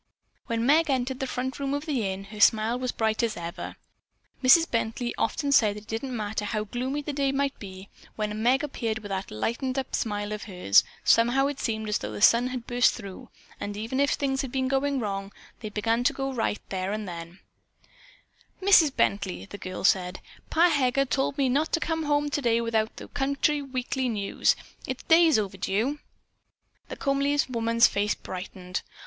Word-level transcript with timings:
When 0.47 0.65
Meg 0.65 0.89
entered 0.89 1.19
the 1.19 1.27
front 1.27 1.59
room 1.59 1.75
of 1.75 1.85
the 1.85 2.07
inn, 2.11 2.23
her 2.33 2.39
smile 2.39 2.79
was 2.79 2.87
as 2.89 2.93
bright 2.95 3.21
as 3.21 3.37
ever. 3.37 3.75
Mrs. 4.43 4.65
Bently 4.67 5.13
often 5.15 5.51
said 5.51 5.75
that 5.75 5.81
it 5.83 5.87
didn't 5.87 6.17
matter 6.17 6.43
how 6.43 6.63
gloomy 6.63 7.03
the 7.03 7.13
day 7.13 7.31
might 7.31 7.59
be, 7.59 7.87
when 8.15 8.41
Meg 8.41 8.63
appeared 8.63 8.97
with 8.97 9.09
"that 9.09 9.29
lighten' 9.29 9.77
up" 9.77 9.93
smile 9.95 10.31
of 10.31 10.45
hers, 10.45 10.83
somehow 11.03 11.45
it 11.45 11.59
seemed 11.59 11.87
as 11.87 11.99
though 11.99 12.11
the 12.13 12.19
sun 12.19 12.47
had 12.47 12.65
burst 12.65 12.95
through, 12.95 13.29
and 13.59 13.77
even 13.77 13.99
if 13.99 14.13
things 14.13 14.41
had 14.41 14.51
been 14.51 14.67
going 14.67 14.99
wrong, 14.99 15.31
they 15.59 15.69
began 15.69 16.03
to 16.05 16.13
go 16.13 16.33
right 16.33 16.67
then 16.69 16.91
and 16.93 17.07
there. 17.07 17.37
"Mrs. 18.59 18.91
Bently," 18.91 19.45
the 19.47 19.59
girl 19.59 19.83
said, 19.83 20.19
"Pa 20.49 20.69
Heger 20.71 21.05
told 21.05 21.37
me 21.37 21.47
not 21.47 21.71
to 21.73 21.79
come 21.79 22.05
home 22.05 22.31
today 22.31 22.59
without 22.59 22.95
the 22.95 23.07
County 23.09 23.61
Weekly 23.61 24.09
News. 24.09 24.55
It's 24.87 25.03
days 25.03 25.37
overdue." 25.37 25.99
The 26.89 26.95
comely 26.95 27.37
woman's 27.49 27.85
face 27.85 28.15
brightened. 28.15 28.81